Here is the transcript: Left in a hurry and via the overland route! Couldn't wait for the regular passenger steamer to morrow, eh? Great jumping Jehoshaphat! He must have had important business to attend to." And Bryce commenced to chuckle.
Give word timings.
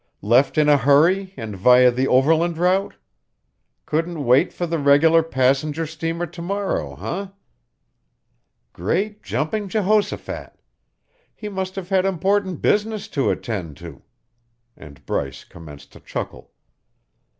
Left 0.23 0.57
in 0.57 0.67
a 0.67 0.77
hurry 0.77 1.31
and 1.37 1.55
via 1.55 1.91
the 1.91 2.07
overland 2.07 2.57
route! 2.57 2.95
Couldn't 3.85 4.25
wait 4.25 4.51
for 4.51 4.65
the 4.65 4.79
regular 4.79 5.21
passenger 5.21 5.85
steamer 5.85 6.25
to 6.25 6.41
morrow, 6.41 6.95
eh? 7.05 7.27
Great 8.73 9.21
jumping 9.21 9.69
Jehoshaphat! 9.69 10.53
He 11.35 11.49
must 11.49 11.75
have 11.75 11.89
had 11.89 12.05
important 12.05 12.63
business 12.63 13.07
to 13.09 13.29
attend 13.29 13.77
to." 13.77 14.01
And 14.75 15.05
Bryce 15.05 15.43
commenced 15.43 15.91
to 15.93 15.99
chuckle. 15.99 16.51